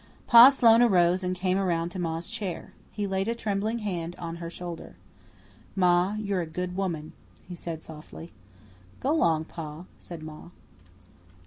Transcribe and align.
Pa 0.25 0.49
Sloane 0.49 0.81
arose 0.81 1.23
and 1.23 1.35
came 1.35 1.59
around 1.59 1.89
to 1.89 1.99
Ma's 1.99 2.27
chair. 2.27 2.73
He 2.91 3.05
laid 3.05 3.27
a 3.27 3.35
trembling 3.35 3.77
hand 3.85 4.15
on 4.17 4.37
her 4.37 4.49
shoulder. 4.49 4.95
"Ma, 5.75 6.15
you're 6.15 6.41
a 6.41 6.47
good 6.47 6.75
woman," 6.75 7.13
he 7.47 7.53
said 7.53 7.83
softly. 7.83 8.31
"Go 8.99 9.13
'long, 9.13 9.45
Pa," 9.45 9.85
said 9.99 10.23
Ma. 10.23 10.49